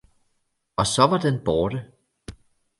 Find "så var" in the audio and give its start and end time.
0.87-1.17